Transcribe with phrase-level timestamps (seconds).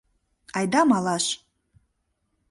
[0.57, 1.25] —Айда малаш!